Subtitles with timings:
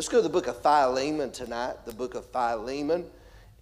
[0.00, 3.04] Let's go to the book of Philemon tonight, the book of Philemon.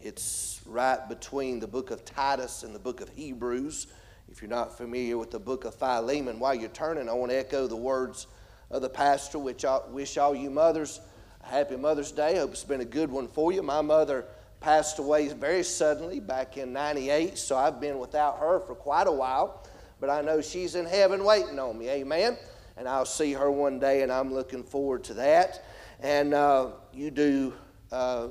[0.01, 3.89] It's right between the book of Titus and the book of Hebrews.
[4.31, 7.37] If you're not familiar with the book of Philemon, while you're turning, I want to
[7.37, 8.29] echo the words
[8.71, 11.01] of the pastor, which I wish all you mothers
[11.43, 12.37] a happy Mother's Day.
[12.37, 13.61] Hope it's been a good one for you.
[13.61, 14.25] My mother
[14.61, 19.13] passed away very suddenly back in 98, so I've been without her for quite a
[19.13, 19.67] while.
[19.99, 21.89] But I know she's in heaven waiting on me.
[21.89, 22.39] Amen.
[22.77, 25.65] And I'll see her one day, and I'm looking forward to that.
[26.01, 27.53] And uh, you do,
[27.91, 28.29] uh,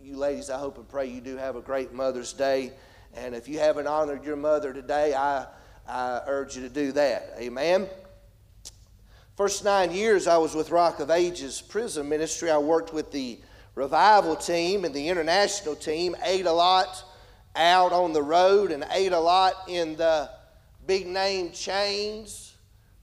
[0.00, 2.72] you ladies, I hope and pray you do have a great Mother's Day.
[3.14, 5.46] And if you haven't honored your mother today, I,
[5.88, 7.34] I urge you to do that.
[7.36, 7.88] Amen.
[9.36, 12.48] First nine years I was with Rock of Ages prison ministry.
[12.48, 13.40] I worked with the
[13.74, 17.02] revival team and the international team, ate a lot
[17.56, 20.30] out on the road and ate a lot in the
[20.86, 22.49] big name chains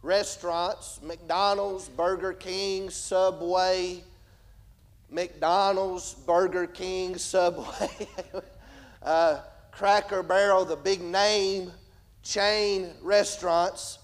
[0.01, 4.03] restaurants McDonald's, Burger King, Subway,
[5.09, 8.07] McDonald's, Burger King, Subway,
[9.03, 9.39] uh,
[9.71, 11.71] Cracker Barrel, the big name
[12.23, 13.99] chain restaurants.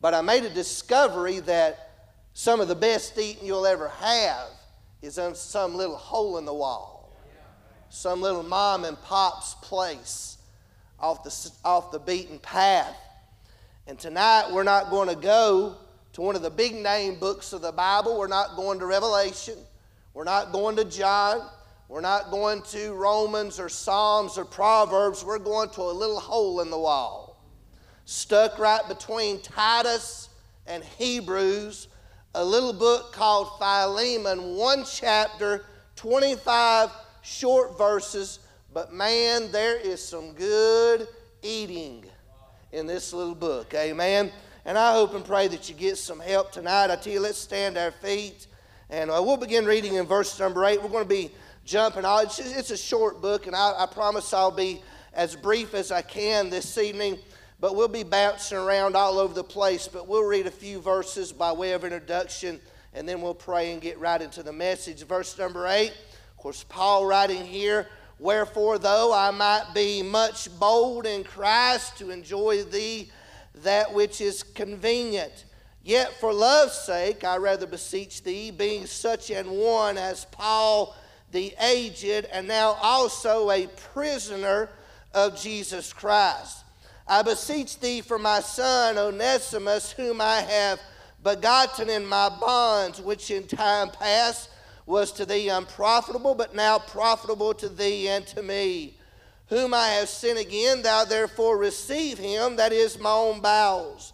[0.00, 1.90] But I made a discovery that
[2.34, 4.48] some of the best eating you'll ever have
[5.02, 7.14] is in some little hole in the wall,
[7.90, 10.38] some little mom and pop's place
[10.98, 12.96] off the, off the beaten path.
[13.86, 15.76] And tonight we're not going to go
[16.12, 18.16] to one of the big name books of the Bible.
[18.16, 19.58] We're not going to Revelation.
[20.14, 21.48] We're not going to John.
[21.88, 25.24] We're not going to Romans or Psalms or Proverbs.
[25.24, 27.42] We're going to a little hole in the wall,
[28.04, 30.28] stuck right between Titus
[30.68, 31.88] and Hebrews,
[32.36, 35.64] a little book called Philemon, one chapter,
[35.96, 36.88] 25
[37.22, 38.38] short verses.
[38.72, 41.08] But man, there is some good
[41.42, 42.04] eating
[42.72, 43.74] in this little book.
[43.74, 44.32] Amen.
[44.64, 46.90] And I hope and pray that you get some help tonight.
[46.90, 48.46] I tell you, let's stand our feet.
[48.88, 50.82] And uh, we'll begin reading in verse number eight.
[50.82, 51.30] We're going to be
[51.64, 52.02] jumping.
[52.04, 56.02] It's, it's a short book, and I, I promise I'll be as brief as I
[56.02, 57.18] can this evening.
[57.60, 59.86] But we'll be bouncing around all over the place.
[59.86, 62.60] But we'll read a few verses by way of introduction,
[62.94, 65.02] and then we'll pray and get right into the message.
[65.06, 65.92] Verse number eight.
[66.30, 72.10] Of course, Paul writing here Wherefore, though I might be much bold in Christ to
[72.10, 73.10] enjoy thee
[73.62, 75.44] that which is convenient,
[75.82, 80.96] yet for love's sake I rather beseech thee, being such an one as Paul
[81.32, 84.68] the aged, and now also a prisoner
[85.14, 86.64] of Jesus Christ.
[87.08, 90.80] I beseech thee for my son Onesimus, whom I have
[91.22, 94.48] begotten in my bonds, which in time past
[94.86, 98.94] was to thee unprofitable, but now profitable to thee and to me.
[99.48, 104.12] Whom I have sent again, thou therefore receive him, that is my own bowels.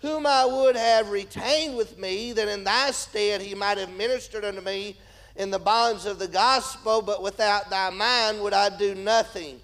[0.00, 4.44] Whom I would have retained with me, that in thy stead he might have ministered
[4.44, 4.96] unto me
[5.36, 9.60] in the bonds of the gospel, but without thy mind would I do nothing.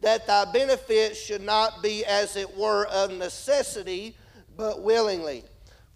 [0.00, 4.16] That thy benefit should not be as it were of necessity,
[4.56, 5.44] but willingly.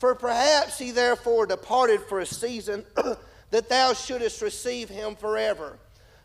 [0.01, 2.85] For perhaps he therefore departed for a season.
[3.53, 5.79] that thou shouldest receive him forever.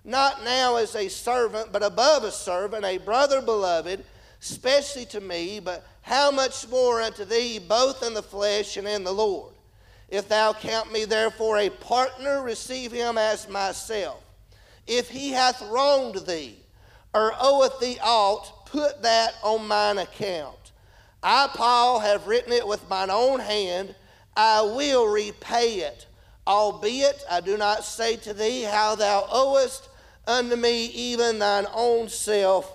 [0.04, 4.04] Not now as a servant, but above a servant, a brother beloved,
[4.42, 9.04] especially to me, but how much more unto thee, both in the flesh and in
[9.04, 9.54] the Lord.
[10.08, 14.24] If thou count me therefore a partner, receive him as myself.
[14.88, 16.58] If he hath wronged thee,
[17.14, 20.72] or oweth thee aught, put that on mine account.
[21.22, 23.96] I, Paul, have written it with mine own hand.
[24.38, 26.07] I will repay it
[26.48, 29.90] Albeit I do not say to thee how thou owest
[30.26, 32.74] unto me even thine own self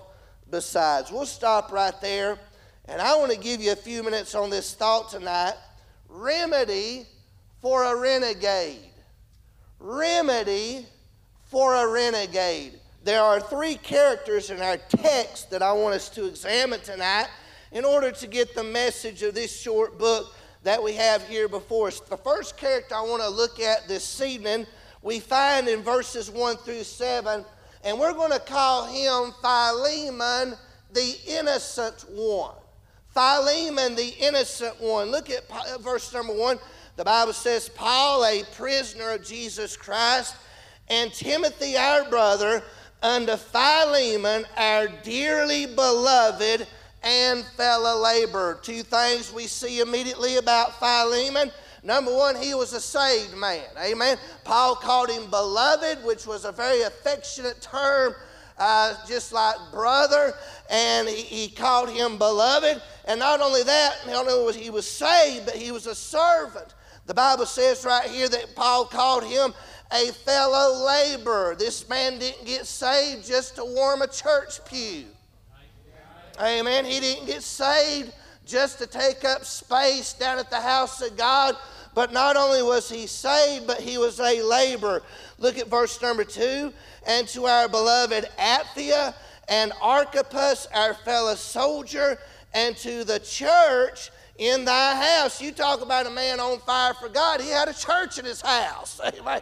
[0.51, 1.11] besides.
[1.11, 2.37] We'll stop right there.
[2.85, 5.55] And I want to give you a few minutes on this thought tonight.
[6.07, 7.07] Remedy
[7.61, 8.91] for a renegade.
[9.79, 10.85] Remedy
[11.45, 12.79] for a renegade.
[13.03, 17.27] There are three characters in our text that I want us to examine tonight
[17.71, 21.87] in order to get the message of this short book that we have here before
[21.87, 21.99] us.
[21.99, 24.65] The first character I want to look at this evening,
[25.01, 27.45] we find in verses 1 through 7,
[27.83, 30.57] and we're going to call him Philemon
[30.93, 32.55] the innocent one.
[33.13, 35.11] Philemon the innocent one.
[35.11, 36.57] Look at uh, verse number 1.
[36.95, 40.35] The Bible says, Paul, a prisoner of Jesus Christ,
[40.87, 42.63] and Timothy, our brother,
[43.01, 46.67] unto Philemon, our dearly beloved
[47.03, 48.59] and fellow laborer.
[48.61, 51.51] Two things we see immediately about Philemon.
[51.83, 53.65] Number one, he was a saved man.
[53.77, 54.17] Amen.
[54.45, 58.15] Paul called him beloved, which was a very affectionate term,
[58.57, 60.33] uh, just like brother.
[60.69, 62.81] And he, he, called him beloved.
[63.05, 66.73] And not only that, not only was he was saved, but he was a servant.
[67.05, 69.53] The Bible says right here that Paul called him
[69.91, 71.55] a fellow laborer.
[71.55, 75.05] This man didn't get saved just to warm a church pew.
[76.41, 76.85] Amen.
[76.85, 78.11] He didn't get saved
[78.45, 81.55] just to take up space down at the house of God.
[81.95, 85.03] But not only was he saved, but he was a laborer.
[85.37, 86.73] Look at verse number two.
[87.05, 89.13] And to our beloved Apphia
[89.47, 92.17] and Archippus, our fellow soldier,
[92.53, 95.41] and to the church in thy house.
[95.41, 97.41] You talk about a man on fire for God.
[97.41, 98.99] He had a church in his house.
[99.19, 99.41] Amen.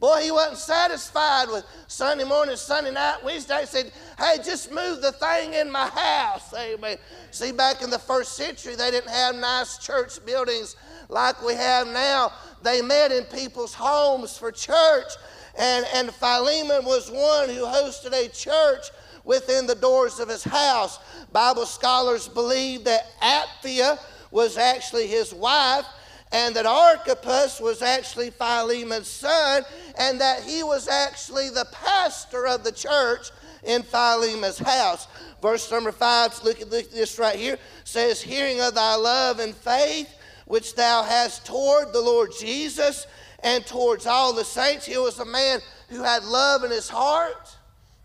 [0.00, 3.60] Boy, he wasn't satisfied with Sunday morning, Sunday night, Wednesday.
[3.60, 6.54] He said, Hey, just move the thing in my house.
[6.54, 6.96] Amen.
[7.30, 10.76] See, back in the first century, they didn't have nice church buildings
[11.10, 12.32] like we have now.
[12.62, 15.12] They met in people's homes for church.
[15.58, 18.86] And, and Philemon was one who hosted a church
[19.24, 20.98] within the doors of his house.
[21.30, 23.98] Bible scholars believe that Apphia
[24.30, 25.84] was actually his wife
[26.32, 29.62] and that Archippus was actually Philemon's son,
[29.98, 33.30] and that he was actually the pastor of the church
[33.64, 35.08] in Philemon's house.
[35.42, 40.08] Verse number five, look at this right here, says, Hearing of thy love and faith,
[40.46, 43.06] which thou hast toward the Lord Jesus
[43.42, 44.86] and towards all the saints.
[44.86, 47.56] He was a man who had love in his heart.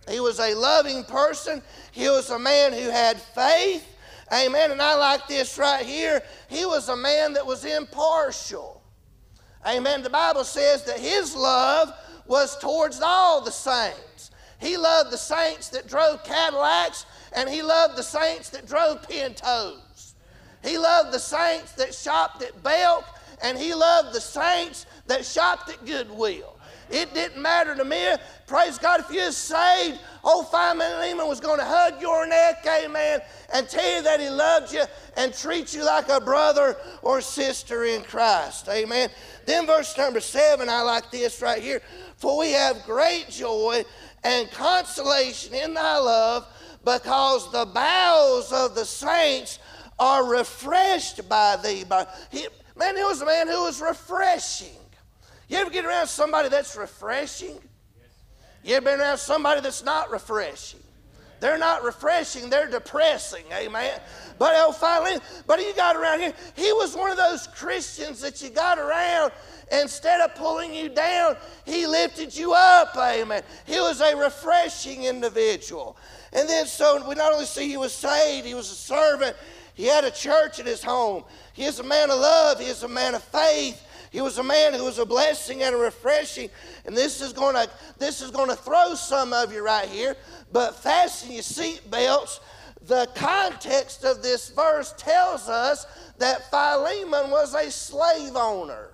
[0.10, 1.62] He was a loving person.
[1.92, 3.86] He was a man who had faith.
[4.34, 4.72] Amen.
[4.72, 6.22] And I like this right here.
[6.50, 8.82] He was a man that was impartial.
[9.66, 10.04] Amen.
[10.04, 11.94] The Bible says that his love
[12.26, 14.32] was towards all the saints.
[14.60, 20.16] He loved the saints that drove Cadillacs, and he loved the saints that drove Pintos.
[20.64, 23.06] He loved the saints that shopped at Belk,
[23.44, 26.55] and he loved the saints that shopped at Goodwill.
[26.90, 28.08] It didn't matter to me.
[28.48, 33.22] Praise God, if you're saved, old Philemon was going to hug your neck, amen,
[33.54, 34.84] and tell you that he loved you
[35.18, 39.10] and treat you like a brother or sister in Christ, amen.
[39.46, 41.82] Then verse number seven, I like this right here.
[42.18, 43.84] For we have great joy
[44.24, 46.48] and consolation in thy love
[46.84, 49.60] because the bowels of the saints
[50.00, 51.84] are refreshed by thee.
[51.90, 54.78] Man, he was a man who was refreshing.
[55.48, 57.60] You ever get around somebody that's refreshing?
[58.64, 60.80] You ever been around somebody that's not refreshing?
[61.40, 64.00] They're not refreshing, they're depressing, amen.
[64.40, 68.42] But oh, finally, but you got around here, he was one of those Christians that
[68.42, 69.32] you got around.
[69.72, 73.44] Instead of pulling you down, he lifted you up, amen.
[73.66, 75.98] He was a refreshing individual.
[76.34, 79.36] And then, so we not only see he was saved, he was a servant,
[79.74, 81.26] he had a church in his home.
[81.54, 83.82] He is a man of love, he is a man of faith,
[84.16, 86.50] he was a man who was a blessing and a refreshing.
[86.86, 90.16] And this is going to this is going to throw some of you right here.
[90.54, 92.40] But fasten your seat belts.
[92.84, 95.86] The context of this verse tells us
[96.18, 98.92] that Philemon was a slave owner.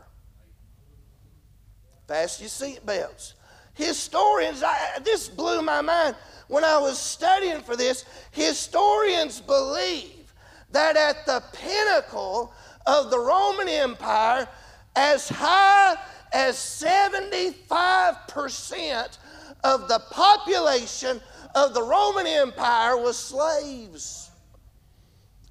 [2.08, 3.36] Fasten your seat belts.
[3.76, 6.16] Historians, I, this blew my mind
[6.48, 8.06] when I was studying for this.
[8.32, 10.34] Historians believe
[10.72, 12.56] that at the pinnacle
[12.88, 14.48] of the Roman Empire,
[14.96, 15.96] as high
[16.34, 19.18] as 75%
[19.64, 21.22] of the population
[21.56, 24.30] of the Roman Empire was slaves.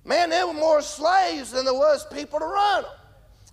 [0.05, 2.93] Man, there were more slaves than there was people to run them.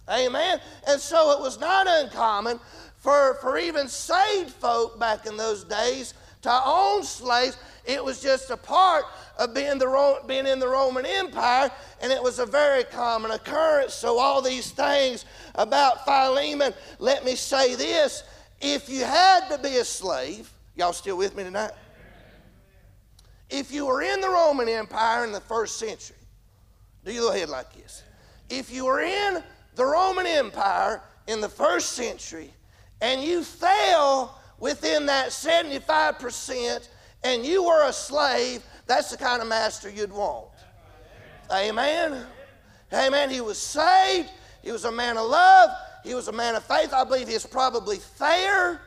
[0.09, 0.61] Amen.
[0.87, 2.59] And so it was not uncommon
[2.97, 6.13] for, for even saved folk back in those days
[6.43, 7.57] to own slaves.
[7.85, 9.05] It was just a part
[9.37, 13.93] of being, the, being in the Roman Empire, and it was a very common occurrence.
[13.93, 15.25] So, all these things
[15.55, 18.23] about Philemon, let me say this
[18.59, 21.71] if you had to be a slave, y'all still with me tonight?
[23.49, 26.17] If you were in the Roman Empire in the first century,
[27.05, 28.03] do your little head like this.
[28.49, 29.43] If you were in
[29.75, 32.51] the Roman Empire in the first century
[32.99, 36.89] and you fell within that 75%
[37.23, 40.47] and you were a slave, that's the kind of master you'd want.
[41.51, 42.25] Amen.
[42.93, 43.29] Amen.
[43.29, 44.29] He was saved.
[44.63, 45.69] He was a man of love.
[46.03, 46.93] He was a man of faith.
[46.93, 48.81] I believe he's probably fair.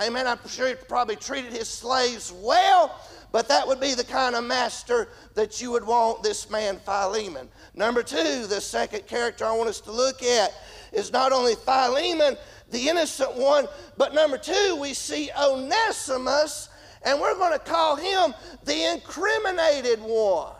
[0.00, 0.26] Amen.
[0.26, 2.98] I'm sure he probably treated his slaves well,
[3.30, 7.48] but that would be the kind of master that you would want this man Philemon.
[7.74, 10.52] Number two, the second character I want us to look at
[10.92, 12.36] is not only Philemon,
[12.70, 16.68] the innocent one, but number two, we see Onesimus
[17.04, 20.54] and we're going to call him the incriminated one.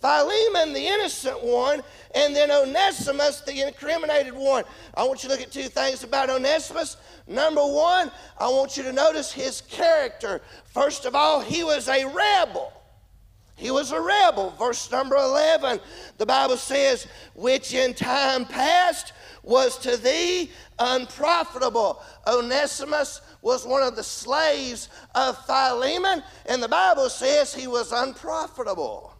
[0.00, 1.80] Philemon, the innocent one,
[2.16, 4.64] and then Onesimus, the incriminated one.
[4.94, 6.96] I want you to look at two things about Onesimus.
[7.28, 10.42] Number one, I want you to notice his character.
[10.64, 12.72] First of all, he was a rebel.
[13.62, 14.50] He was a rebel.
[14.58, 15.78] Verse number 11,
[16.18, 19.12] the Bible says, which in time past
[19.44, 20.50] was to thee
[20.80, 22.02] unprofitable.
[22.26, 29.14] Onesimus was one of the slaves of Philemon, and the Bible says he was unprofitable.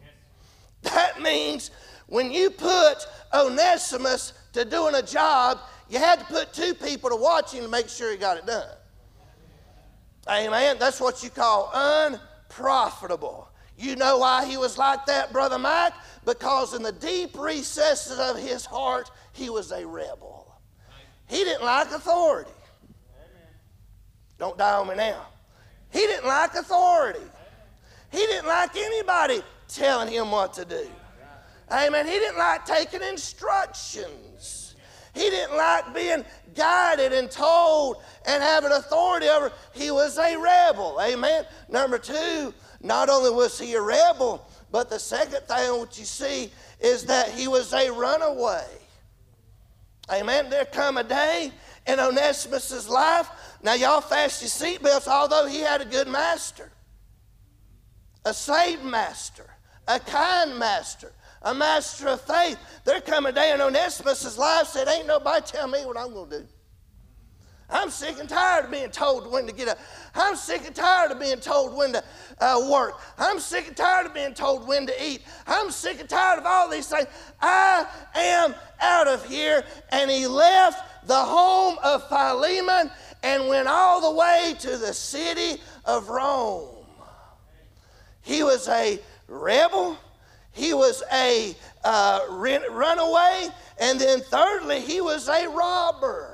[0.82, 1.70] That means
[2.08, 2.96] when you put
[3.32, 7.70] Onesimus to doing a job, you had to put two people to watch him to
[7.70, 8.66] make sure he got it done.
[10.28, 10.78] Amen.
[10.80, 13.51] That's what you call unprofitable.
[13.82, 15.92] You know why he was like that, Brother Mike?
[16.24, 20.54] Because in the deep recesses of his heart, he was a rebel.
[21.26, 22.52] He didn't like authority.
[24.38, 25.26] Don't die on me now.
[25.90, 27.26] He didn't like authority.
[28.12, 30.86] He didn't like anybody telling him what to do.
[31.70, 32.06] Amen.
[32.06, 34.76] He didn't like taking instructions.
[35.14, 36.24] He didn't like being
[36.54, 37.96] guided and told
[38.26, 39.52] and having authority over.
[39.72, 40.98] He was a rebel.
[41.02, 41.44] Amen.
[41.68, 46.50] Number two, not only was he a rebel, but the second thing what you see
[46.80, 48.66] is that he was a runaway.
[50.10, 50.50] Amen.
[50.50, 51.52] There come a day
[51.86, 53.28] in Onesimus's life.
[53.62, 56.70] Now, y'all fast your seatbelts, although he had a good master,
[58.24, 59.48] a saved master,
[59.86, 61.12] a kind master,
[61.42, 62.58] a master of faith.
[62.84, 66.30] There come a day in Onesimus's life said, Ain't nobody tell me what I'm going
[66.30, 66.46] to do.
[67.72, 69.78] I'm sick and tired of being told when to get up.
[70.14, 72.04] I'm sick and tired of being told when to
[72.38, 73.00] uh, work.
[73.18, 75.22] I'm sick and tired of being told when to eat.
[75.46, 77.06] I'm sick and tired of all these things.
[77.40, 79.64] I am out of here.
[79.90, 82.90] And he left the home of Philemon
[83.22, 86.68] and went all the way to the city of Rome.
[88.20, 89.96] He was a rebel.
[90.52, 93.48] He was a uh, runaway.
[93.80, 96.31] And then, thirdly, he was a robber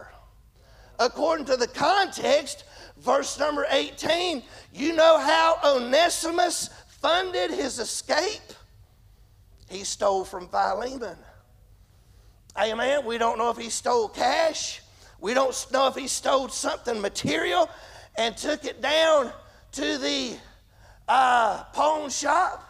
[0.98, 2.64] according to the context,
[2.98, 8.52] verse number 18, you know how Onesimus funded his escape?
[9.68, 11.16] He stole from Philemon.
[12.58, 13.04] Amen.
[13.04, 14.80] We don't know if he stole cash.
[15.20, 17.68] We don't know if he stole something material
[18.16, 19.32] and took it down
[19.72, 20.36] to the
[21.06, 22.64] uh, pawn shop.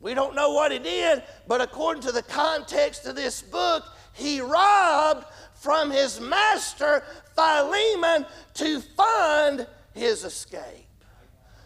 [0.00, 3.84] We don't know what he did, but according to the context of this book,
[4.18, 7.02] he robbed from his master
[7.34, 10.86] Philemon to fund his escape.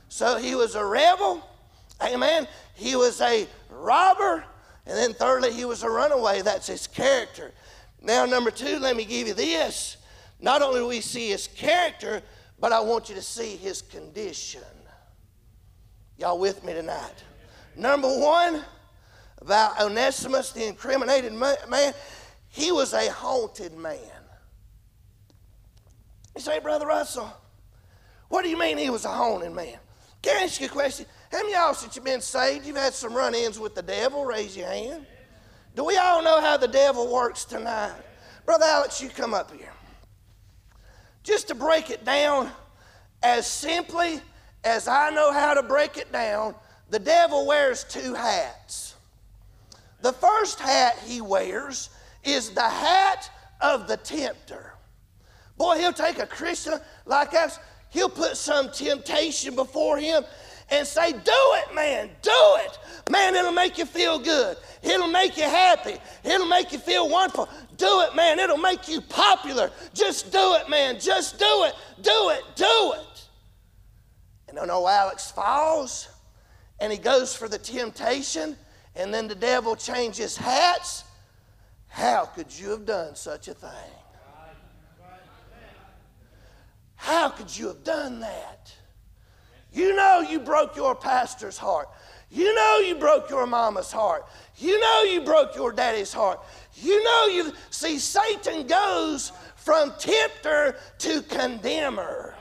[0.09, 1.43] So he was a rebel,
[2.03, 2.47] amen.
[2.75, 4.45] He was a robber,
[4.87, 6.43] and then thirdly, he was a runaway.
[6.43, 7.53] That's his character.
[8.03, 9.97] Now, number two, let me give you this.
[10.41, 12.21] Not only do we see his character,
[12.59, 14.63] but I want you to see his condition.
[16.19, 17.25] Y'all with me tonight?
[17.77, 18.63] Number one,
[19.41, 21.95] about Onesimus, the incriminated man,
[22.53, 23.99] he was a haunted man.
[26.37, 27.33] You say, Brother Russell,
[28.29, 29.79] what do you mean he was a haunted man?
[30.21, 31.07] Can I ask you a question?
[31.31, 34.27] How many y'all, since you've been saved, you've had some run ins with the devil?
[34.27, 35.07] Raise your hand.
[35.75, 37.95] Do we all know how the devil works tonight?
[38.45, 39.73] Brother Alex, you come up here.
[41.23, 42.51] Just to break it down
[43.23, 44.21] as simply
[44.63, 46.55] as I know how to break it down,
[46.91, 48.95] the devil wears two hats.
[50.03, 51.89] The first hat he wears
[52.25, 54.75] is the hat of the tempter.
[55.57, 56.75] Boy, he'll take a Christian
[57.07, 57.59] like us,
[57.91, 60.25] he'll put some temptation before him
[60.71, 62.79] and say, Do it, man, do it.
[63.11, 64.57] Man, it'll make you feel good.
[64.83, 65.97] It'll make you happy.
[66.25, 67.49] It'll make you feel wonderful.
[67.77, 68.39] Do it, man.
[68.39, 69.71] It'll make you popular.
[69.93, 70.99] Just do it, man.
[70.99, 71.75] Just do it.
[72.01, 72.43] Do it.
[72.57, 73.29] Do it.
[74.49, 76.09] And then old Alex falls
[76.83, 78.57] and he goes for the temptation,
[78.97, 81.05] and then the devil changes hats
[81.93, 83.71] how could you have done such a thing?
[86.97, 88.73] How could you have done that?
[89.75, 91.89] You know you broke your pastor's heart.
[92.31, 94.25] You know you broke your mama's heart.
[94.57, 96.41] You know you broke your daddy's heart.
[96.77, 102.35] You know you see Satan goes from tempter to condemner.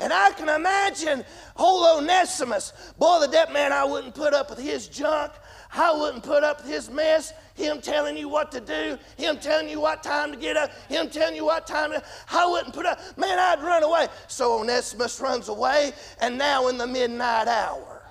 [0.00, 1.24] And I can imagine
[1.56, 5.32] old Onesimus, boy, the dead man, I wouldn't put up with his junk.
[5.72, 7.32] I wouldn't put up with his mess.
[7.56, 11.08] Him telling you what to do, him telling you what time to get up, him
[11.08, 12.02] telling you what time to.
[12.30, 13.00] I wouldn't put up.
[13.16, 14.08] Man, I'd run away.
[14.28, 18.02] So Onesimus runs away, and now in the midnight hour.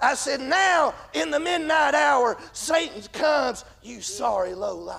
[0.00, 4.98] I said, now in the midnight hour, Satan comes, you sorry low life.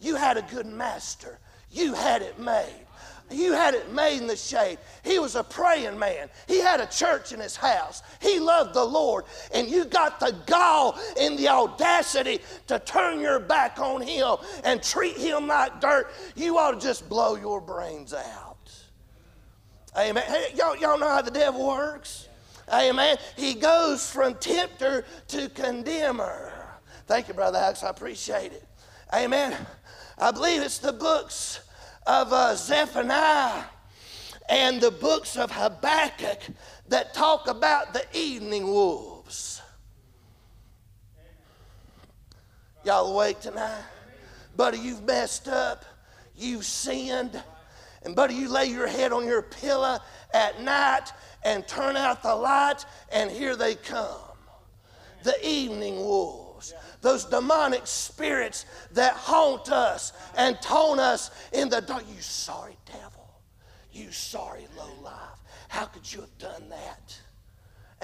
[0.00, 1.38] You had a good master.
[1.72, 2.85] You had it made.
[3.30, 4.78] You had it made in the shade.
[5.02, 6.28] He was a praying man.
[6.46, 8.02] He had a church in his house.
[8.20, 9.24] He loved the Lord.
[9.52, 14.80] And you got the gall and the audacity to turn your back on him and
[14.82, 16.12] treat him like dirt.
[16.36, 18.56] You ought to just blow your brains out.
[19.96, 20.24] Amen.
[20.26, 22.28] Hey, y'all, y'all know how the devil works?
[22.72, 23.16] Amen.
[23.36, 26.52] He goes from tempter to condemner.
[27.06, 27.82] Thank you, Brother Alex.
[27.82, 28.64] I appreciate it.
[29.14, 29.56] Amen.
[30.18, 31.60] I believe it's the books
[32.06, 33.64] of uh, Zephaniah
[34.48, 36.38] and the books of Habakkuk
[36.88, 39.60] that talk about the evening wolves.
[42.84, 43.82] Y'all awake tonight?
[44.56, 45.84] Buddy, you've messed up.
[46.36, 47.42] You've sinned.
[48.04, 49.98] And, buddy, you lay your head on your pillow
[50.32, 51.12] at night
[51.44, 54.20] and turn out the light, and here they come
[55.24, 56.45] the evening wolves.
[57.00, 62.04] Those demonic spirits that haunt us and taunt us in the dark.
[62.08, 63.28] You sorry devil.
[63.92, 65.40] You sorry low life.
[65.68, 67.18] How could you have done that?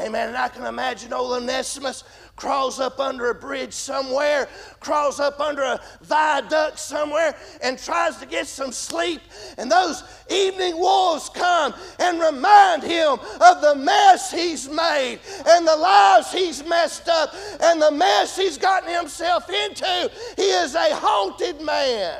[0.00, 0.28] Amen.
[0.28, 2.02] And I can imagine old Onesimus
[2.34, 4.48] crawls up under a bridge somewhere,
[4.80, 9.20] crawls up under a viaduct somewhere, and tries to get some sleep.
[9.58, 15.76] And those evening wolves come and remind him of the mess he's made and the
[15.76, 20.10] lives he's messed up and the mess he's gotten himself into.
[20.36, 22.18] He is a haunted man.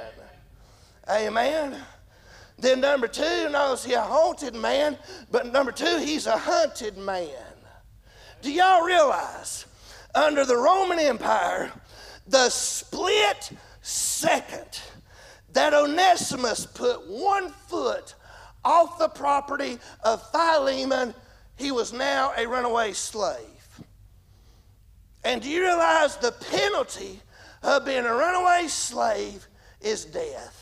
[1.10, 1.76] Amen.
[2.58, 4.98] Then, number two, not only he a haunted man,
[5.30, 7.30] but number two, he's a hunted man.
[8.42, 9.66] Do y'all realize
[10.16, 11.72] under the Roman Empire,
[12.26, 14.80] the split second
[15.52, 18.16] that Onesimus put one foot
[18.64, 21.14] off the property of Philemon,
[21.56, 23.46] he was now a runaway slave.
[25.22, 27.20] And do you realize the penalty
[27.62, 29.46] of being a runaway slave
[29.80, 30.61] is death?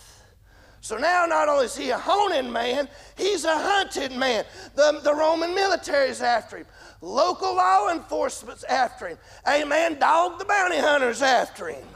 [0.81, 4.45] So now not only is he a honing man, he's a hunted man.
[4.75, 6.67] The, the Roman military is after him.
[7.03, 9.19] Local law enforcement's after him.
[9.47, 9.99] Amen.
[9.99, 11.87] Dog the bounty hunter's after him.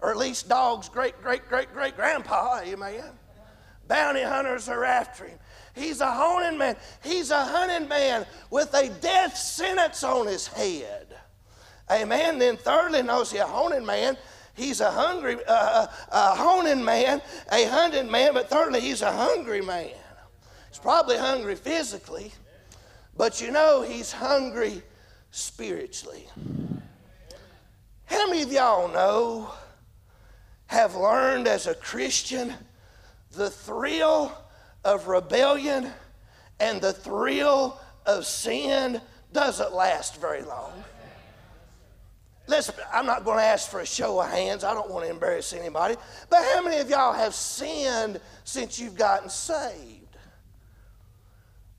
[0.00, 2.60] Or at least dog's great, great, great, great grandpa.
[2.64, 3.04] Amen.
[3.86, 5.38] Bounty hunters are after him.
[5.74, 6.76] He's a honing man.
[7.02, 11.14] He's a hunting man with a death sentence on his head.
[11.90, 12.38] Amen.
[12.38, 14.16] Then thirdly, knows he a honing man.
[14.60, 19.10] He's a hungry, uh, uh a honing man, a hunting man, but thirdly, he's a
[19.10, 19.88] hungry man.
[20.68, 22.30] He's probably hungry physically,
[23.16, 24.82] but you know he's hungry
[25.30, 26.28] spiritually.
[28.04, 29.50] How many of y'all know,
[30.66, 32.52] have learned as a Christian,
[33.32, 34.36] the thrill
[34.84, 35.90] of rebellion
[36.58, 39.00] and the thrill of sin
[39.32, 40.84] doesn't last very long?
[42.50, 44.64] Listen, I'm not going to ask for a show of hands.
[44.64, 45.94] I don't want to embarrass anybody.
[46.28, 50.16] But how many of y'all have sinned since you've gotten saved?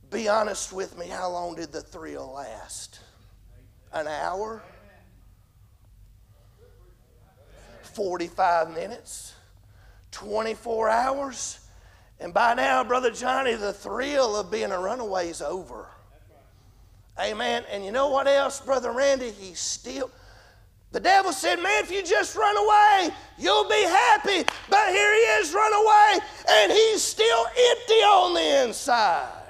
[0.10, 3.02] Be honest with me, how long did the thrill last?
[3.92, 4.64] An hour?
[7.94, 9.34] 45 minutes?
[10.12, 11.60] 24 hours?
[12.22, 15.88] And by now, Brother Johnny, the thrill of being a runaway is over.
[17.20, 17.66] Amen.
[17.70, 19.32] And you know what else, Brother Randy?
[19.32, 20.10] He's still.
[20.92, 24.44] The devil said, Man, if you just run away, you'll be happy.
[24.70, 29.42] But here he is, run away, and he's still empty on the inside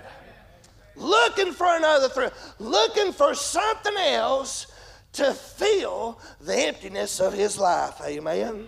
[1.01, 4.67] looking for another thrill, looking for something else
[5.13, 7.99] to fill the emptiness of his life.
[8.05, 8.67] Amen.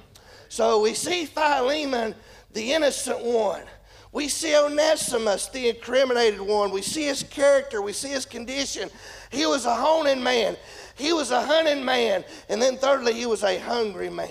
[0.50, 2.16] So we see Philemon,
[2.52, 3.64] the innocent one.
[4.12, 6.70] We see Onesimus, the incriminated one.
[6.70, 7.82] We see his character.
[7.82, 8.90] We see his condition.
[9.32, 10.56] He was a honing man.
[10.96, 12.24] He was a hunting man.
[12.50, 14.30] And then, thirdly, he was a hungry man.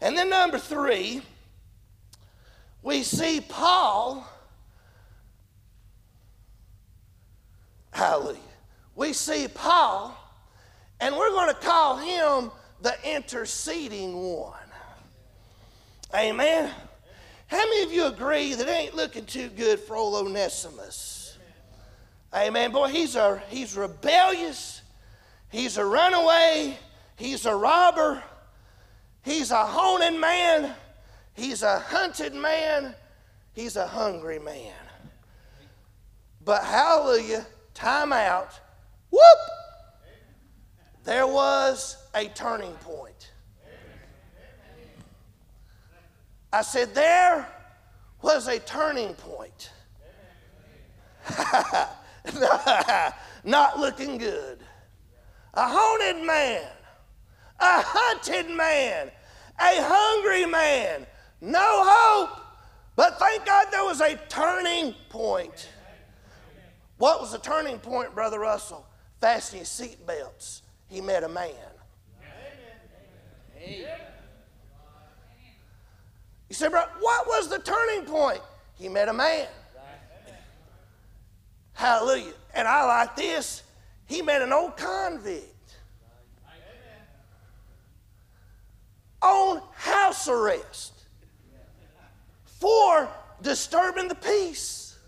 [0.00, 1.22] And then, number three,
[2.82, 4.26] we see Paul
[7.94, 8.40] Hallelujah.
[8.96, 10.16] We see Paul,
[11.00, 12.50] and we're going to call him
[12.82, 14.58] the interceding one.
[16.12, 16.70] Amen.
[17.46, 21.38] How many of you agree that it ain't looking too good for old Onesimus?
[22.34, 22.72] Amen.
[22.72, 24.82] Boy, he's a he's rebellious,
[25.54, 26.76] he's a runaway,
[27.14, 28.20] he's a robber,
[29.22, 30.74] he's a honing man,
[31.32, 32.92] he's a hunted man,
[33.52, 34.74] he's a hungry man.
[36.44, 38.58] But hallelujah, time out,
[39.10, 39.22] whoop,
[41.04, 43.30] there was a turning point.
[46.52, 47.46] I said, there
[48.22, 49.70] was a turning point.
[53.44, 54.63] Not looking good.
[55.54, 56.66] A haunted man,
[57.60, 59.10] a hunted man,
[59.60, 61.06] a hungry man,
[61.40, 62.40] no hope.
[62.96, 65.68] But thank God there was a turning point.
[66.98, 68.86] What was the turning point, Brother Russell?
[69.20, 70.62] Fasten your seatbelts.
[70.88, 71.50] He met a man.
[73.56, 73.98] Amen.
[76.48, 78.40] You say, bro, what was the turning point?
[78.76, 79.48] He met a man.
[81.72, 82.32] Hallelujah.
[82.54, 83.63] And I like this.
[84.06, 85.76] He met an old convict
[89.22, 90.92] on house arrest
[92.44, 93.08] for
[93.42, 94.98] disturbing the peace.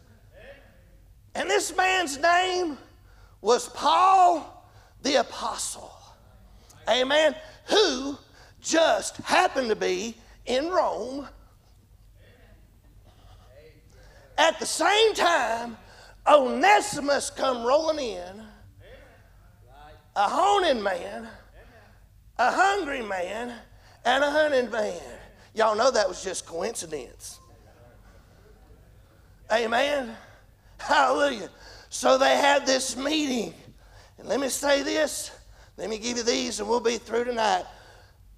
[1.35, 2.79] And this man's name
[3.43, 4.65] was Paul
[5.03, 5.93] the Apostle.
[6.89, 7.35] Amen.
[7.67, 8.17] Who
[8.61, 11.29] just happened to be in Rome
[14.39, 15.77] at the same time
[16.27, 18.46] Onesimus come rolling in,
[20.17, 21.29] a honing man,
[22.39, 23.53] a hungry man,
[24.05, 25.01] and a hunting man.
[25.55, 27.39] Y'all know that was just coincidence.
[29.53, 30.17] Amen.
[30.79, 31.51] Hallelujah.
[31.91, 33.55] So they had this meeting.
[34.19, 35.31] And let me say this.
[35.77, 37.65] Let me give you these and we'll be through tonight.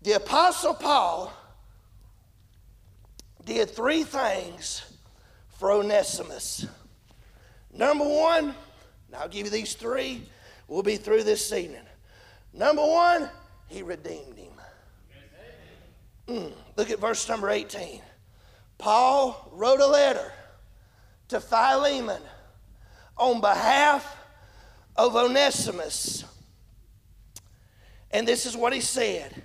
[0.03, 1.33] The Apostle Paul
[3.45, 4.83] did three things
[5.59, 6.67] for Onesimus.
[7.73, 8.55] Number one,
[9.17, 10.23] I'll give you these three.
[10.69, 11.81] We'll be through this evening.
[12.53, 13.31] Number one,
[13.69, 14.53] he redeemed him.
[16.29, 18.03] Mm, look at verse number 18.
[18.77, 20.31] Paul wrote a letter
[21.29, 22.21] to Philemon
[23.17, 24.17] on behalf
[24.95, 26.25] of Onesimus.
[28.11, 29.43] And this is what he said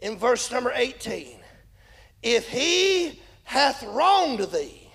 [0.00, 1.36] in verse number 18
[2.22, 4.88] If he hath wronged thee,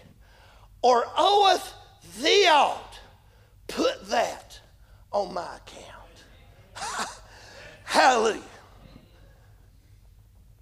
[0.82, 1.74] or oweth
[2.20, 3.00] thee aught,
[3.68, 4.47] put that
[5.12, 7.10] on my account.
[7.84, 8.42] Hallelujah.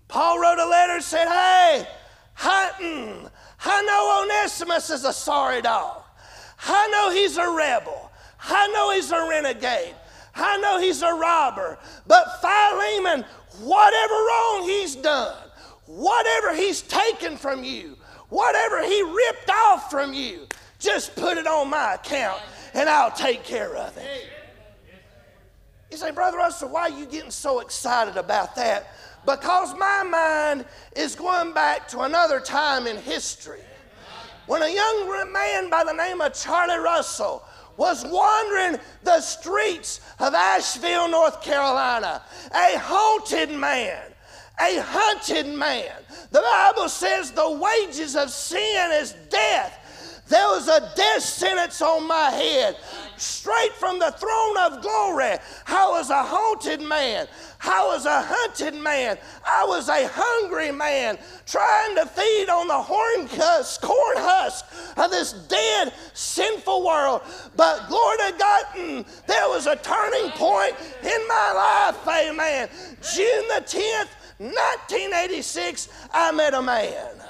[0.08, 1.88] Paul wrote a letter and said, Hey,
[2.36, 3.30] Hunting,
[3.64, 6.04] I know Onesimus is a sorry dog.
[6.68, 8.12] I know he's a rebel.
[8.42, 9.96] I know he's a renegade.
[10.36, 11.80] I know he's a robber.
[12.06, 13.26] But Philemon,
[13.62, 15.36] whatever wrong he's done,
[15.86, 17.98] whatever he's taken from you,
[18.30, 20.48] whatever he ripped off from you,
[20.80, 22.42] just put it on my account
[22.74, 24.30] and I'll take care of it.
[25.96, 28.94] You say, Brother Russell, why are you getting so excited about that?
[29.26, 33.62] Because my mind is going back to another time in history
[34.46, 37.46] when a young man by the name of Charlie Russell
[37.78, 42.22] was wandering the streets of Asheville, North Carolina,
[42.54, 44.04] a haunted man,
[44.60, 45.94] a hunted man.
[46.32, 49.80] The Bible says the wages of sin is death.
[50.28, 52.78] There was a death sentence on my head
[53.18, 55.38] straight from the throne of glory.
[55.68, 57.28] I was a haunted man.
[57.62, 59.18] I was a hunted man.
[59.46, 64.66] I was a hungry man trying to feed on the horn husk, corn husk
[64.98, 67.22] of this dead, sinful world.
[67.56, 72.70] But glory to God, mm, there was a turning point in my life, amen.
[73.14, 74.10] June the 10th,
[74.40, 77.25] 1986, I met a man.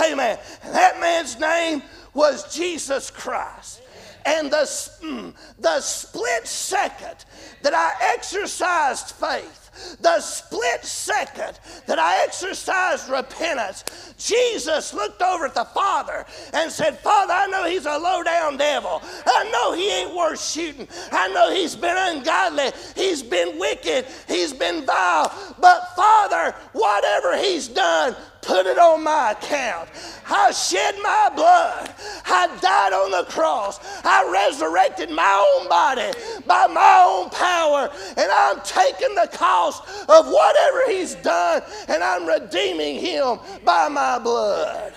[0.00, 0.38] Amen.
[0.72, 1.82] That man's name
[2.14, 3.82] was Jesus Christ.
[4.26, 7.24] And the, mm, the split second
[7.62, 13.84] that I exercised faith, the split second that I exercised repentance,
[14.18, 18.56] Jesus looked over at the Father and said, Father, I know he's a low down
[18.56, 19.00] devil.
[19.26, 20.88] I know he ain't worth shooting.
[21.12, 22.72] I know he's been ungodly.
[22.96, 24.06] He's been wicked.
[24.26, 25.54] He's been vile.
[25.60, 29.88] But Father, whatever he's done, put it on my account.
[30.28, 31.94] I shed my blood.
[32.26, 33.78] I died on the cross.
[34.04, 36.12] I resurrected my own body
[36.46, 37.90] by my own power.
[38.16, 44.18] And I'm taking the cost of whatever he's done and I'm redeeming him by my
[44.18, 44.92] blood.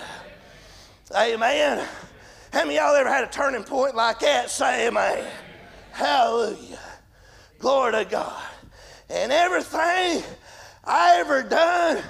[1.15, 1.87] Amen.
[2.51, 4.49] How many of y'all ever had a turning point like that?
[4.49, 5.25] Say amen.
[5.91, 6.79] Hallelujah.
[7.59, 8.43] Glory to God.
[9.09, 10.23] And everything
[10.83, 12.03] I ever done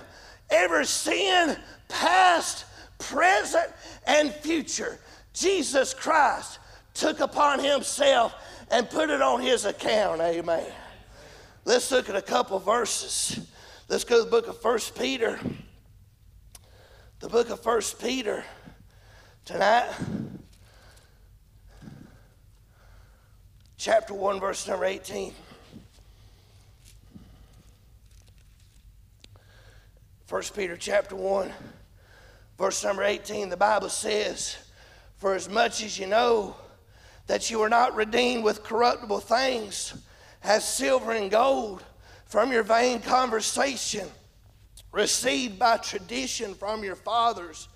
[0.50, 1.58] ever sin,
[1.88, 2.66] past,
[2.98, 3.72] present,
[4.06, 5.00] and future,
[5.34, 6.60] Jesus Christ
[6.94, 8.36] took upon himself
[8.72, 10.22] and put it on his account.
[10.22, 10.72] Amen.
[11.66, 13.40] Let's look at a couple verses.
[13.88, 15.40] Let's go to the book of First Peter.
[17.20, 18.44] The book of First Peter
[19.46, 19.90] tonight.
[23.78, 25.34] Chapter 1, verse number 18.
[30.30, 31.52] 1 Peter chapter 1,
[32.56, 34.58] verse number 18, the Bible says,
[35.18, 36.56] For as much as you know
[37.26, 39.96] that you are not redeemed with corruptible things,
[40.44, 41.84] as silver and gold,
[42.26, 44.08] from your vain conversation,
[44.92, 47.68] received by tradition from your fathers,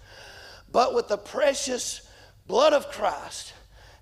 [0.72, 2.08] but with the precious
[2.46, 3.54] blood of Christ,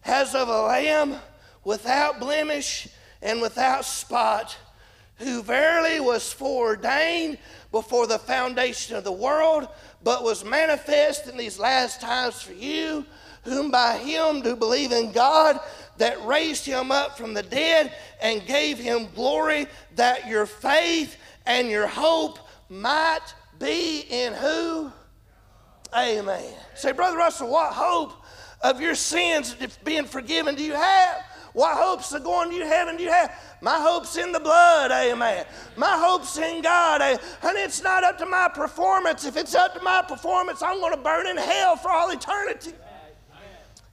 [0.04, 1.16] as of a lamb
[1.64, 2.90] without blemish
[3.22, 4.58] and without spot,
[5.22, 7.38] who verily was foreordained
[7.72, 9.68] before the foundation of the world,
[10.04, 13.06] but was manifest in these last times for you,
[13.44, 15.60] whom by him do believe in God
[15.98, 21.70] that raised him up from the dead and gave him glory, that your faith and
[21.70, 24.92] your hope might be in who?
[25.96, 26.54] Amen.
[26.76, 28.14] Say, Brother Russell, what hope
[28.62, 31.24] of your sins being forgiven do you have?
[31.54, 33.34] What hopes of going to heaven do you have?
[33.62, 35.46] My hope's in the blood, amen.
[35.76, 37.02] My hope's in God.
[37.02, 37.06] Eh?
[37.12, 37.20] Amen.
[37.44, 39.26] And it's not up to my performance.
[39.26, 42.74] If it's up to my performance, I'm going to burn in hell for all eternity.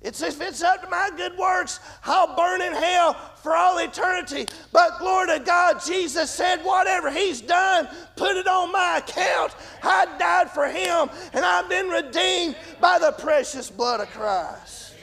[0.01, 4.47] It's if it's up to my good works, I'll burn in hell for all eternity.
[4.73, 9.57] But glory to God, Jesus said, whatever He's done, put it on my account.
[9.83, 14.95] I died for Him, and I've been redeemed by the precious blood of Christ.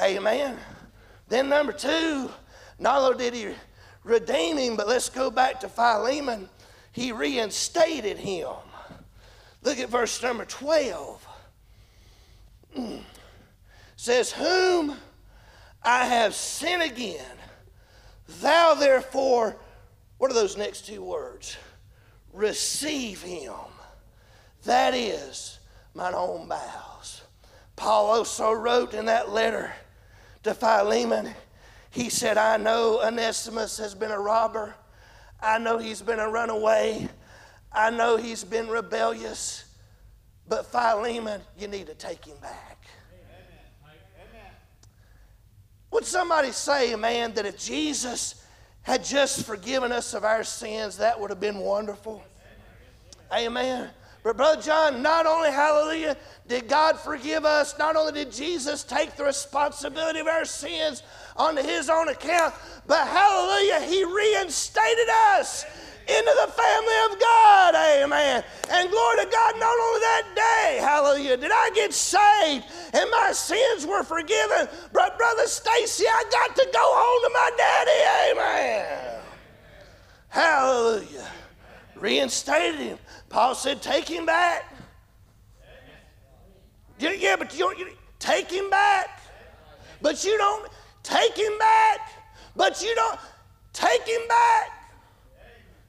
[0.00, 0.56] Amen.
[1.28, 2.30] Then, number two,
[2.78, 3.54] not only did He
[4.04, 6.48] redeem him, but let's go back to Philemon.
[6.92, 8.48] He reinstated him.
[9.62, 11.26] Look at verse number 12
[12.76, 13.00] mm.
[13.96, 14.96] says, Whom
[15.82, 17.36] I have sinned again,
[18.40, 19.56] thou therefore,
[20.16, 21.56] what are those next two words?
[22.32, 23.52] Receive him.
[24.64, 25.58] That is
[25.94, 27.22] mine own bowels.
[27.76, 29.72] Paul also wrote in that letter
[30.42, 31.34] to Philemon,
[31.90, 34.74] he said, I know Onesimus has been a robber.
[35.40, 37.08] I know he's been a runaway.
[37.72, 39.64] I know he's been rebellious.
[40.46, 42.86] But Philemon, you need to take him back.
[44.24, 44.52] Amen.
[45.90, 48.44] Would somebody say, man, that if Jesus
[48.82, 52.22] had just forgiven us of our sins, that would have been wonderful?
[53.32, 53.90] Amen.
[54.22, 59.16] But, Brother John, not only, hallelujah, did God forgive us, not only did Jesus take
[59.16, 61.02] the responsibility of our sins
[61.36, 62.54] onto his own account,
[62.86, 65.64] but, hallelujah, he reinstated us
[66.08, 67.74] into the family of God.
[67.74, 68.42] Amen.
[68.70, 73.30] And glory to God, not only that day, hallelujah, did I get saved and my
[73.32, 78.32] sins were forgiven, but Brother Stacy, I got to go home to my daddy.
[78.32, 79.20] Amen.
[80.28, 81.26] Hallelujah.
[82.00, 82.98] Reinstated him.
[83.28, 84.64] Paul said, take him back.
[86.98, 89.20] Yeah, but you don't you, take him back.
[90.00, 90.68] But you don't
[91.02, 92.00] take him back.
[92.56, 93.18] But you don't
[93.72, 94.78] take him back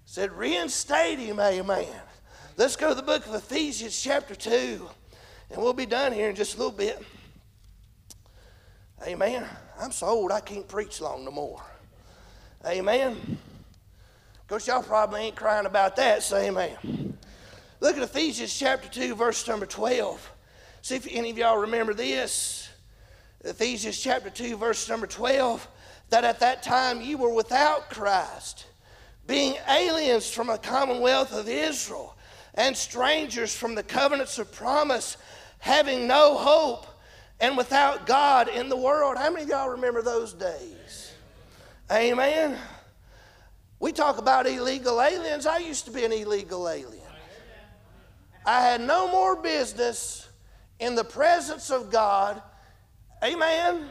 [0.10, 1.86] said, reinstate him, amen.
[2.58, 4.89] Let's go to the book of Ephesians, chapter 2,
[5.52, 7.00] and we'll be done here in just a little bit.
[9.06, 9.45] Amen.
[9.80, 11.62] I'm so old I can't preach long no more.
[12.65, 13.38] Amen.
[14.50, 17.16] Of course, y'all probably ain't crying about that, so amen.
[17.82, 20.32] Look at Ephesians chapter 2, verse number 12.
[20.82, 22.68] See if any of y'all remember this.
[23.42, 25.68] Ephesians chapter 2, verse number 12.
[26.10, 28.66] That at that time you were without Christ
[29.28, 32.18] being aliens from the commonwealth of Israel
[32.56, 35.18] and strangers from the covenants of promise,
[35.60, 36.88] having no hope
[37.40, 39.16] and without God in the world.
[39.16, 41.14] How many of y'all remember those days?
[41.92, 42.58] Amen.
[43.80, 45.46] We talk about illegal aliens.
[45.46, 47.04] I used to be an illegal alien.
[48.46, 50.28] I had no more business
[50.80, 52.42] in the presence of God.
[53.24, 53.89] Amen.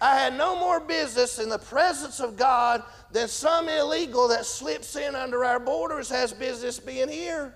[0.00, 4.96] I had no more business in the presence of God than some illegal that slips
[4.96, 7.54] in under our borders has business being here.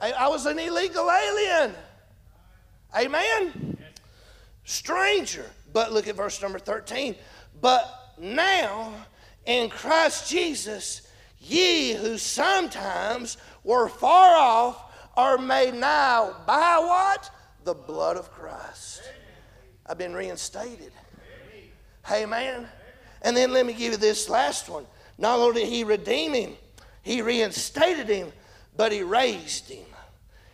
[0.00, 1.74] I, was an illegal alien.
[2.96, 3.78] Amen?
[4.64, 5.44] Stranger.
[5.72, 7.14] But look at verse number 13.
[7.60, 8.94] But now
[9.46, 11.02] in Christ Jesus,
[11.38, 17.30] ye who sometimes were far off are made now by what?
[17.64, 19.02] The blood of Christ.
[19.86, 20.92] I've been reinstated.
[22.10, 22.66] Amen.
[23.22, 24.86] And then let me give you this last one.
[25.18, 26.52] Not only did he redeem him,
[27.02, 28.32] he reinstated him,
[28.76, 29.84] but he raised him.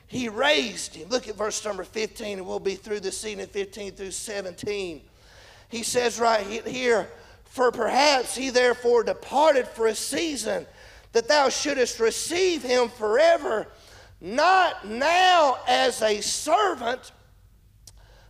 [0.08, 1.08] He raised him.
[1.08, 5.02] Look at verse number 15, and we'll be through this evening, 15 through 17.
[5.68, 7.08] He says right here,
[7.46, 10.66] For perhaps he therefore departed for a season,
[11.12, 13.68] that thou shouldest receive him forever,
[14.20, 17.12] not now as a servant,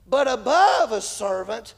[0.07, 1.75] but above a servant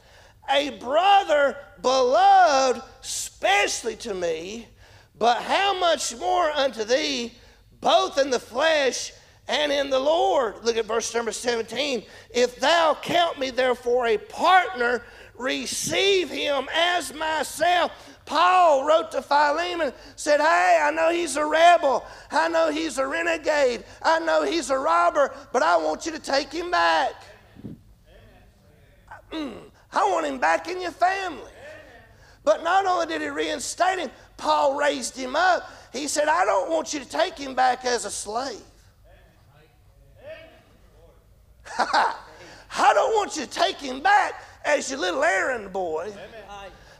[0.50, 4.68] a brother beloved specially to me,
[5.16, 7.32] but how much more unto thee,
[7.80, 9.12] both in the flesh
[9.46, 10.56] and in the Lord.
[10.62, 12.04] Look at verse number 17.
[12.30, 15.04] If thou count me therefore a partner,
[15.38, 17.92] receive him as myself.
[18.26, 22.04] Paul wrote to Philemon, said, Hey, I know he's a rebel.
[22.30, 23.84] I know he's a renegade.
[24.02, 27.14] I know he's a robber, but I want you to take him back.
[29.32, 29.54] Mm.
[29.92, 31.52] I want him back in your family.
[32.44, 35.70] But not only did he reinstate him, Paul raised him up.
[35.92, 38.60] He said, I don't want you to take him back as a slave.
[41.78, 46.12] I don't want you to take him back as your little errand boy.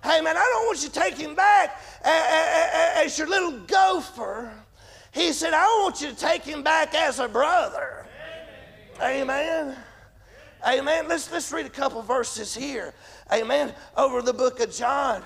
[0.02, 4.52] Hey, man, I don't want you to take him back as your little gopher.
[5.12, 8.06] He said, I want you to take him back as a brother.
[9.02, 9.76] Amen.
[10.66, 11.08] Amen.
[11.08, 12.94] Let's, let's read a couple verses here.
[13.32, 13.72] Amen.
[13.96, 15.22] Over the book of John.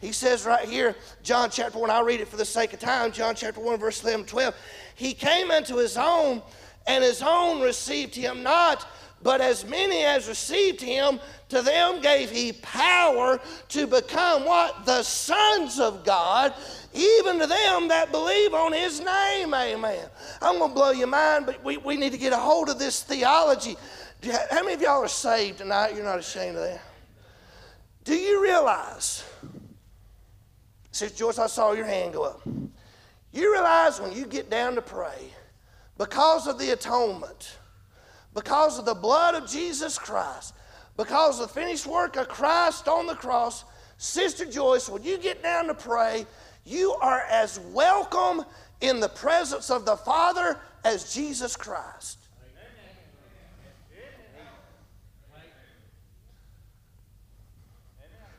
[0.00, 3.12] He says right here, John chapter 1, I'll read it for the sake of time.
[3.12, 4.54] John chapter 1, verse 11, 12.
[4.94, 6.42] He came unto his own,
[6.86, 8.86] and his own received him not.
[9.22, 14.84] But as many as received him, to them gave he power to become what?
[14.84, 16.54] The sons of God,
[16.92, 19.54] even to them that believe on his name.
[19.54, 20.08] Amen.
[20.42, 22.78] I'm going to blow your mind, but we, we need to get a hold of
[22.78, 23.76] this theology.
[24.50, 25.94] How many of y'all are saved tonight?
[25.94, 26.82] You're not ashamed of that.
[28.04, 29.24] Do you realize?
[30.92, 32.40] Sister Joyce, I saw your hand go up.
[33.32, 35.30] You realize when you get down to pray,
[35.98, 37.58] because of the atonement,
[38.36, 40.52] because of the blood of Jesus Christ,
[40.98, 43.64] because of the finished work of Christ on the cross,
[43.96, 46.26] Sister Joyce, when you get down to pray,
[46.66, 48.44] you are as welcome
[48.82, 52.18] in the presence of the Father as Jesus Christ.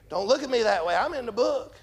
[0.09, 0.95] Don't look at me that way.
[0.95, 1.75] I'm in the book.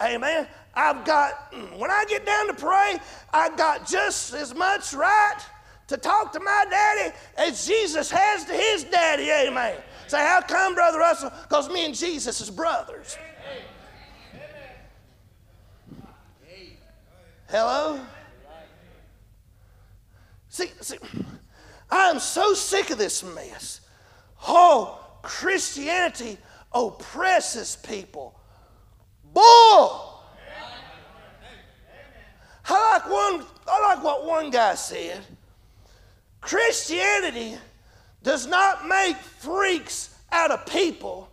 [0.00, 0.48] Amen.
[0.74, 2.96] I've got, mm, when I get down to pray,
[3.34, 5.38] I got just as much right
[5.92, 9.30] to talk to my daddy as Jesus has to his daddy.
[9.30, 9.76] Amen.
[10.06, 11.30] Say, how come, Brother Russell?
[11.42, 13.16] Because me and Jesus is brothers.
[17.48, 18.00] Hello?
[20.48, 20.96] See, see,
[21.90, 23.82] I'm so sick of this mess.
[24.48, 26.38] Oh, Christianity
[26.72, 28.40] oppresses people.
[29.34, 30.08] Bull!
[32.64, 35.20] I like one, I like what one guy said.
[36.42, 37.56] Christianity
[38.22, 41.30] does not make freaks out of people.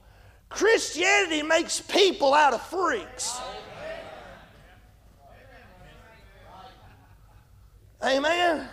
[0.47, 3.39] Christianity makes people out of freaks.
[8.03, 8.67] Amen.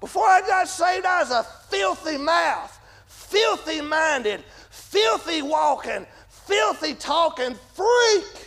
[0.00, 7.54] Before I got saved, I was a filthy mouth, filthy minded, filthy walking, filthy talking
[7.74, 8.39] freak.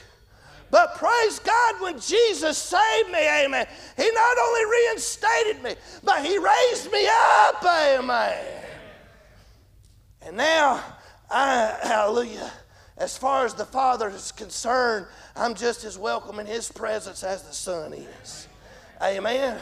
[0.73, 6.35] But praise God, when Jesus saved me, amen, He not only reinstated me, but He
[6.39, 8.43] raised me up, amen.
[10.23, 10.83] And now,
[11.29, 12.51] I, hallelujah,
[12.97, 15.05] as far as the Father is concerned,
[15.35, 18.47] I'm just as welcome in His presence as the Son is.
[18.99, 19.59] Amen.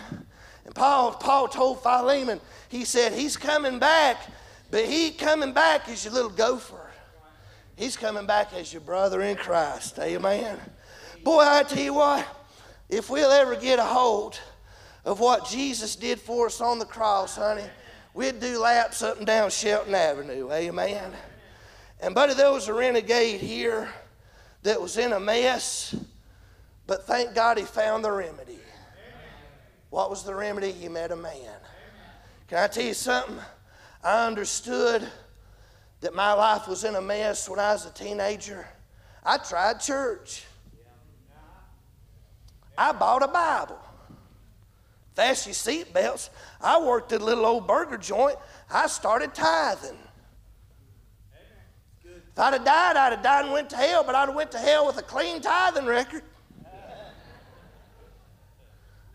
[0.63, 4.15] And Paul, Paul told Philemon, he said, He's coming back,
[4.71, 6.89] but He coming back as your little gopher.
[7.75, 9.99] He's coming back as your brother in Christ.
[9.99, 10.57] Amen.
[11.23, 12.25] Boy, I tell you what,
[12.89, 14.39] if we'll ever get a hold
[15.05, 17.63] of what Jesus did for us on the cross, honey,
[18.13, 20.51] we'd do laps up and down Shelton Avenue.
[20.51, 21.11] Amen.
[21.99, 23.89] And buddy, there was a renegade here
[24.63, 25.95] that was in a mess,
[26.87, 28.59] but thank God he found the remedy.
[29.91, 30.71] What was the remedy?
[30.71, 31.59] He met a man.
[32.47, 33.37] Can I tell you something?
[34.03, 35.07] I understood
[35.99, 38.67] that my life was in a mess when I was a teenager.
[39.23, 40.45] I tried church.
[42.77, 43.79] I bought a Bible.
[45.15, 46.29] Fast your seatbelts.
[46.61, 48.37] I worked at a little old burger joint.
[48.71, 49.97] I started tithing.
[52.03, 54.51] If I'd have died, I'd have died and went to hell, but I'd have went
[54.53, 56.23] to hell with a clean tithing record.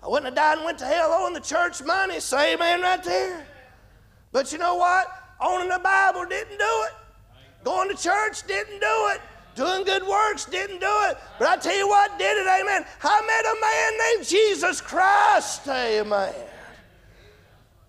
[0.02, 2.20] I wouldn't have died and went to hell owing the church money.
[2.20, 3.46] Say amen right there.
[4.32, 5.06] But you know what?
[5.40, 6.92] Owning the Bible didn't do it.
[7.64, 9.20] Going to church didn't do it.
[9.56, 11.16] Doing good works didn't do it.
[11.38, 12.84] But I tell you what did it, amen.
[13.02, 16.34] I met a man named Jesus Christ, amen.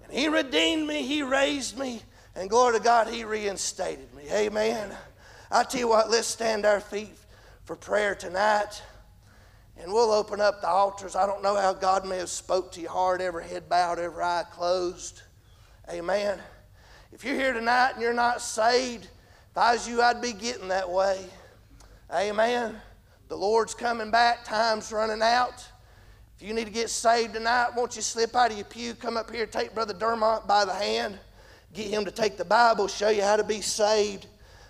[0.06, 2.01] And he redeemed me, he raised me,
[2.36, 4.95] and glory to God, he reinstated me, amen.
[5.51, 7.15] I tell you what, let's stand our feet
[7.65, 8.82] for prayer tonight.
[9.77, 11.15] And we'll open up the altars.
[11.15, 14.23] I don't know how God may have spoke to your heart, every head bowed, every
[14.23, 15.21] eye closed.
[15.91, 16.39] Amen.
[17.12, 20.69] If you're here tonight and you're not saved, if I was you, I'd be getting
[20.69, 21.25] that way.
[22.13, 22.80] Amen.
[23.28, 24.45] The Lord's coming back.
[24.45, 25.68] Time's running out.
[26.39, 29.18] If you need to get saved tonight, won't you slip out of your pew, come
[29.18, 31.20] up here, take Brother Dermont by the hand,
[31.74, 34.28] get him to take the Bible, show you how to be saved.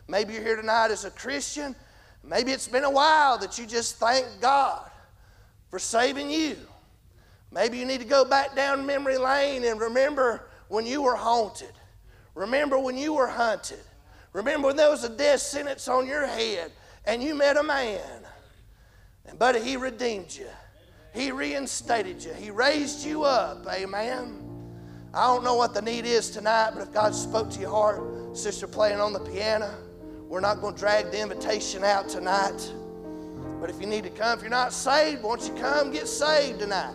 [0.08, 1.76] Maybe you're here tonight as a Christian.
[2.24, 4.90] Maybe it's been a while that you just thank God
[5.70, 6.56] for saving you.
[7.52, 11.74] Maybe you need to go back down memory lane and remember when you were haunted.
[12.34, 13.80] Remember when you were hunted.
[14.34, 16.72] Remember when there was a death sentence on your head
[17.08, 17.99] and you met a man.
[19.26, 20.47] And buddy, he redeemed you.
[21.14, 22.34] He reinstated you.
[22.34, 23.66] He raised you up.
[23.74, 24.43] Amen.
[25.14, 28.38] I don't know what the need is tonight, but if God spoke to your heart,
[28.38, 29.74] sister playing on the piano,
[30.28, 32.72] we're not going to drag the invitation out tonight.
[33.60, 36.60] But if you need to come, if you're not saved, won't you come get saved
[36.60, 36.93] tonight?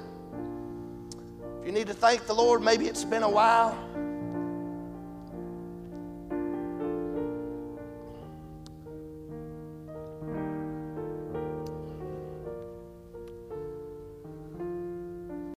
[1.60, 3.76] If you need to thank the Lord, maybe it's been a while.